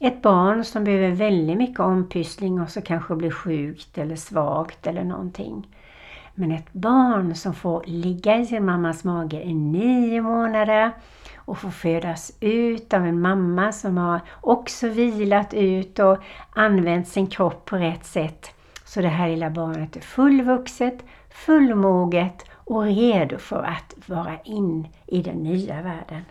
Ett 0.00 0.22
barn 0.22 0.64
som 0.64 0.84
behöver 0.84 1.10
väldigt 1.10 1.56
mycket 1.56 1.80
ompyssling 1.80 2.60
och 2.60 2.70
så 2.70 2.80
kanske 2.80 3.14
blir 3.14 3.30
sjukt 3.30 3.98
eller 3.98 4.16
svagt 4.16 4.86
eller 4.86 5.04
någonting. 5.04 5.66
Men 6.34 6.52
ett 6.52 6.72
barn 6.72 7.34
som 7.34 7.54
får 7.54 7.82
ligga 7.86 8.38
i 8.38 8.46
sin 8.46 8.64
mammas 8.64 9.04
mage 9.04 9.42
i 9.42 9.54
nio 9.54 10.20
månader 10.20 10.90
och 11.36 11.58
får 11.58 11.70
födas 11.70 12.32
ut 12.40 12.94
av 12.94 13.06
en 13.06 13.20
mamma 13.20 13.72
som 13.72 13.96
har 13.96 14.20
också 14.40 14.88
vilat 14.88 15.54
ut 15.54 15.98
och 15.98 16.18
använt 16.52 17.08
sin 17.08 17.26
kropp 17.26 17.64
på 17.64 17.76
rätt 17.76 18.04
sätt. 18.04 18.50
Så 18.84 19.00
det 19.00 19.08
här 19.08 19.28
lilla 19.28 19.50
barnet 19.50 19.96
är 19.96 20.00
fullvuxet, 20.00 21.04
fullmoget 21.30 22.44
och 22.66 22.82
redo 22.82 23.38
för 23.38 23.62
att 23.62 23.94
vara 24.06 24.38
in 24.44 24.88
i 25.06 25.22
den 25.22 25.42
nya 25.42 25.82
världen. 25.82 26.24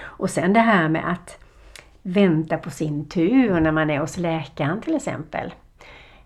Och 0.00 0.30
sen 0.30 0.52
det 0.52 0.60
här 0.60 0.88
med 0.88 1.10
att 1.10 1.38
vänta 2.02 2.58
på 2.58 2.70
sin 2.70 3.04
tur 3.08 3.60
när 3.60 3.72
man 3.72 3.90
är 3.90 3.98
hos 3.98 4.16
läkaren 4.16 4.80
till 4.80 4.96
exempel. 4.96 5.54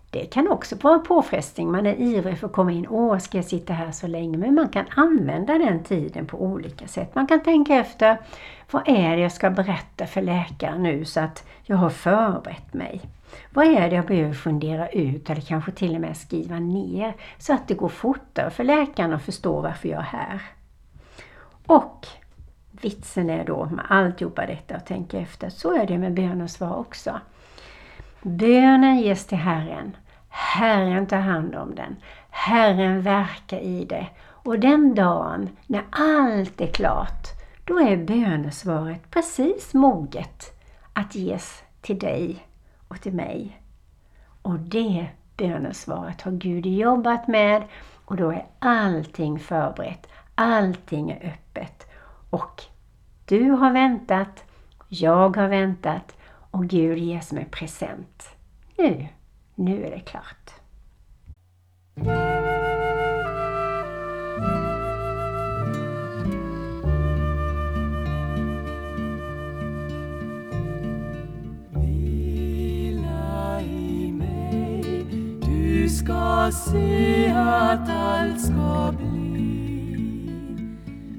Det 0.09 0.25
kan 0.25 0.47
också 0.47 0.75
vara 0.81 0.93
en 0.93 1.03
påfrestning. 1.03 1.71
Man 1.71 1.85
är 1.85 2.01
ivrig 2.01 2.37
för 2.37 2.47
att 2.47 2.53
komma 2.53 2.71
in. 2.71 2.87
Åh, 2.89 3.17
ska 3.17 3.37
jag 3.37 3.45
sitta 3.45 3.73
här 3.73 3.91
så 3.91 4.07
länge? 4.07 4.37
Men 4.37 4.55
man 4.55 4.69
kan 4.69 4.85
använda 4.95 5.53
den 5.53 5.83
tiden 5.83 6.25
på 6.25 6.43
olika 6.43 6.87
sätt. 6.87 7.15
Man 7.15 7.27
kan 7.27 7.43
tänka 7.43 7.75
efter. 7.75 8.17
Vad 8.71 8.87
är 8.87 9.15
det 9.15 9.21
jag 9.21 9.31
ska 9.31 9.49
berätta 9.49 10.05
för 10.05 10.21
läkaren 10.21 10.83
nu 10.83 11.05
så 11.05 11.19
att 11.19 11.45
jag 11.63 11.77
har 11.77 11.89
förberett 11.89 12.73
mig? 12.73 13.01
Vad 13.49 13.65
är 13.65 13.89
det 13.89 13.95
jag 13.95 14.05
behöver 14.05 14.33
fundera 14.33 14.89
ut 14.89 15.29
eller 15.29 15.41
kanske 15.41 15.71
till 15.71 15.95
och 15.95 16.01
med 16.01 16.17
skriva 16.17 16.59
ner 16.59 17.13
så 17.37 17.53
att 17.53 17.67
det 17.67 17.73
går 17.73 17.89
fortare 17.89 18.49
för 18.49 18.63
läkaren 18.63 19.13
att 19.13 19.23
förstå 19.23 19.61
varför 19.61 19.89
jag 19.89 19.99
är 19.99 20.03
här? 20.03 20.41
Och 21.65 22.07
vitsen 22.71 23.29
är 23.29 23.45
då 23.45 23.65
med 23.65 23.85
alltihopa 23.89 24.45
detta 24.45 24.75
att 24.75 24.85
tänka 24.85 25.19
efter, 25.19 25.49
så 25.49 25.73
är 25.73 25.87
det 25.87 25.97
med 25.97 26.13
bön 26.13 26.41
och 26.41 26.49
svar 26.49 26.75
också. 26.75 27.19
Bönen 28.21 28.99
ges 28.99 29.25
till 29.25 29.37
Herren. 29.37 29.97
Herren 30.29 31.07
tar 31.07 31.17
hand 31.17 31.55
om 31.55 31.75
den. 31.75 31.95
Herren 32.29 33.01
verkar 33.01 33.59
i 33.59 33.85
det. 33.85 34.07
Och 34.23 34.59
den 34.59 34.95
dagen 34.95 35.49
när 35.67 35.83
allt 35.91 36.61
är 36.61 36.67
klart, 36.67 37.27
då 37.65 37.79
är 37.79 37.97
bönesvaret 37.97 39.11
precis 39.11 39.73
moget 39.73 40.61
att 40.93 41.15
ges 41.15 41.63
till 41.81 41.99
dig 41.99 42.47
och 42.93 43.01
till 43.01 43.13
mig. 43.13 43.61
Och 44.41 44.59
det 44.59 45.07
bönesvaret 45.37 46.21
har 46.21 46.31
Gud 46.31 46.65
jobbat 46.65 47.27
med 47.27 47.63
och 48.05 48.15
då 48.15 48.31
är 48.31 48.45
allting 48.59 49.39
förberett. 49.39 50.07
Allting 50.35 51.11
är 51.11 51.27
öppet. 51.27 51.87
Och 52.29 52.63
du 53.25 53.49
har 53.49 53.71
väntat, 53.71 54.43
jag 54.87 55.37
har 55.37 55.47
väntat 55.47 56.17
och 56.51 56.65
Gud 56.65 56.97
ger 56.97 57.19
som 57.19 57.37
en 57.37 57.49
present. 57.49 58.29
Nu, 58.77 59.07
nu 59.55 59.85
är 59.85 59.91
det 59.91 59.99
klart. 59.99 60.51
Ska 76.43 76.51
se 76.51 77.27
att 77.35 77.89
allt 77.89 78.41
ska 78.41 78.93
bli 78.97 80.27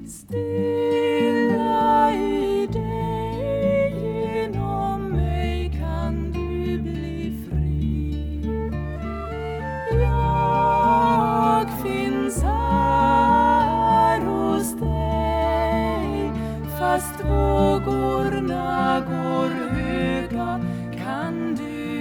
stilla 0.07 2.11
i 2.11 2.67
dig. 2.67 3.95
Genom 4.01 5.09
mig 5.09 5.71
kan 5.79 6.31
du 6.31 6.77
bli 6.77 7.37
fri. 7.49 8.41
Jag 10.01 11.67
finns 11.83 12.43
här 12.43 14.21
hos 14.21 14.73
dig 14.73 16.31
fast 16.79 17.25
vågorna 17.25 19.01
går 19.07 19.49
höga 19.75 20.59
kan 21.03 21.55
du 21.55 21.94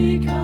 because 0.00 0.39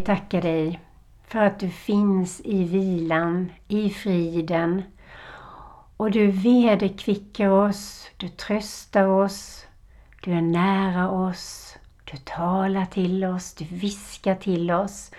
tackar 0.00 0.42
dig 0.42 0.80
för 1.26 1.38
att 1.38 1.58
du 1.58 1.68
finns 1.68 2.40
i 2.44 2.64
vilan, 2.64 3.52
i 3.68 3.90
friden. 3.90 4.82
Och 5.96 6.10
du 6.10 6.26
vederkvickar 6.30 7.48
oss, 7.48 8.10
du 8.16 8.28
tröstar 8.28 9.06
oss, 9.06 9.66
du 10.24 10.32
är 10.32 10.40
nära 10.40 11.10
oss, 11.10 11.76
du 12.04 12.16
talar 12.16 12.86
till 12.86 13.24
oss, 13.24 13.54
du 13.54 13.64
viskar 13.64 14.34
till 14.34 14.70
oss 14.70 15.10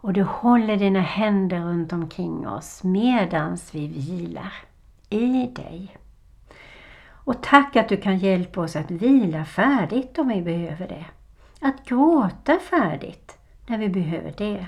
och 0.00 0.12
du 0.12 0.22
håller 0.22 0.76
dina 0.76 1.00
händer 1.00 1.60
runt 1.60 1.92
omkring 1.92 2.48
oss 2.48 2.84
medans 2.84 3.74
vi 3.74 3.86
vilar 3.88 4.52
i 5.10 5.46
dig. 5.46 5.96
Och 7.10 7.42
tack 7.42 7.76
att 7.76 7.88
du 7.88 7.96
kan 7.96 8.18
hjälpa 8.18 8.60
oss 8.60 8.76
att 8.76 8.90
vila 8.90 9.44
färdigt 9.44 10.18
om 10.18 10.28
vi 10.28 10.42
behöver 10.42 10.88
det. 10.88 11.04
Att 11.60 11.84
gråta 11.84 12.58
färdigt 12.58 13.37
när 13.68 13.78
vi 13.78 13.88
behöver 13.88 14.34
det. 14.36 14.66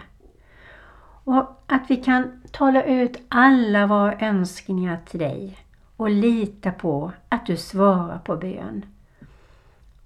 Och 1.25 1.63
att 1.67 1.83
vi 1.89 1.97
kan 1.97 2.43
tala 2.51 2.83
ut 2.83 3.23
alla 3.29 3.87
våra 3.87 4.19
önskningar 4.19 5.01
till 5.07 5.21
dig 5.21 5.59
och 5.97 6.11
lita 6.11 6.73
på 6.73 7.13
att 7.29 7.47
du 7.47 7.57
svarar 7.57 8.19
på 8.19 8.37
bön. 8.37 8.87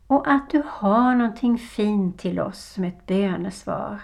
Och 0.06 0.28
att 0.28 0.50
du 0.50 0.62
har 0.66 1.14
någonting 1.14 1.58
fint 1.58 2.18
till 2.18 2.40
oss 2.40 2.72
som 2.72 2.84
ett 2.84 3.06
bönesvar. 3.06 4.00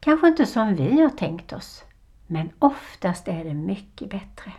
Kanske 0.00 0.28
inte 0.28 0.46
som 0.46 0.74
vi 0.74 1.00
har 1.00 1.10
tänkt 1.10 1.52
oss, 1.52 1.84
men 2.26 2.50
oftast 2.58 3.28
är 3.28 3.44
det 3.44 3.54
mycket 3.54 4.10
bättre. 4.10 4.52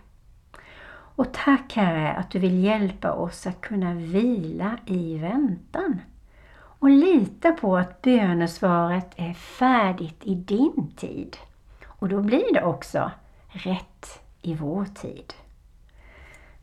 Och 1.15 1.33
tack 1.33 1.73
Herre 1.73 2.13
att 2.13 2.31
du 2.31 2.39
vill 2.39 2.63
hjälpa 2.63 3.11
oss 3.11 3.47
att 3.47 3.61
kunna 3.61 3.93
vila 3.93 4.77
i 4.85 5.17
väntan 5.17 6.01
och 6.81 6.89
lita 6.89 7.51
på 7.51 7.77
att 7.77 8.01
bönesvaret 8.01 9.13
är 9.15 9.33
färdigt 9.33 10.21
i 10.23 10.35
din 10.35 10.91
tid. 10.97 11.37
Och 11.85 12.09
då 12.09 12.21
blir 12.21 12.53
det 12.53 12.63
också 12.63 13.11
rätt 13.47 14.19
i 14.41 14.55
vår 14.55 14.85
tid. 14.85 15.33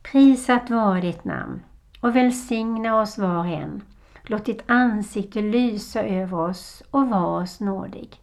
Prisat 0.02 0.70
vare 0.70 1.00
ditt 1.00 1.24
namn 1.24 1.62
och 2.00 2.16
välsigna 2.16 3.00
oss 3.00 3.18
var 3.18 3.38
och 3.38 3.46
en. 3.46 3.82
Låt 4.22 4.44
ditt 4.44 4.62
ansikte 4.66 5.42
lysa 5.42 6.02
över 6.02 6.38
oss 6.38 6.82
och 6.90 7.08
var 7.08 7.42
oss 7.42 7.60
nådig. 7.60 8.20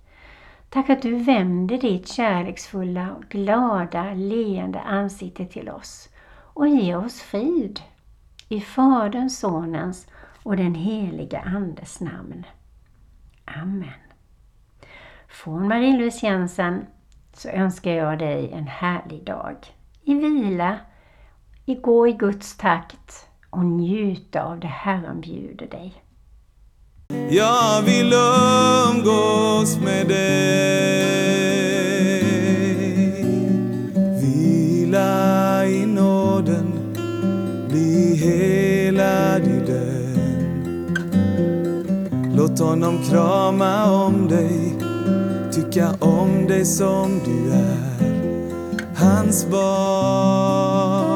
Tack 0.69 0.89
att 0.89 1.01
du 1.01 1.15
vänder 1.15 1.77
ditt 1.77 2.07
kärleksfulla, 2.07 3.15
glada, 3.29 4.13
leende 4.13 4.79
ansikte 4.79 5.45
till 5.45 5.69
oss 5.69 6.09
och 6.53 6.67
ger 6.67 6.97
oss 6.97 7.21
frid. 7.21 7.79
I 8.49 8.61
Faderns, 8.61 9.39
Sonens 9.39 10.07
och 10.45 10.57
den 10.57 10.75
heliga 10.75 11.39
Andes 11.39 11.99
namn. 11.99 12.45
Amen. 13.45 13.89
Från 15.27 15.67
Marie-Louise 15.67 16.25
Jensen 16.25 16.85
så 17.33 17.49
önskar 17.49 17.91
jag 17.91 18.19
dig 18.19 18.51
en 18.51 18.67
härlig 18.67 19.23
dag. 19.23 19.55
I 20.03 20.13
vila, 20.13 20.77
i 21.65 21.75
gå 21.75 22.07
i 22.07 22.11
Guds 22.11 22.57
takt 22.57 23.27
och 23.49 23.65
njuta 23.65 24.43
av 24.43 24.59
det 24.59 24.67
Herren 24.67 25.21
bjuder 25.21 25.67
dig. 25.67 26.03
Jag 27.29 27.81
vill 27.81 28.13
umgås 28.93 29.77
med 29.79 30.07
dig 30.07 31.44
Låt 42.59 42.67
honom 42.67 43.03
krama 43.09 43.91
om 43.91 44.27
dig 44.27 44.73
Tycka 45.51 45.89
om 45.99 46.47
dig 46.47 46.65
som 46.65 47.19
du 47.25 47.51
är 47.51 47.85
Hans 48.95 49.47
barn. 49.49 51.14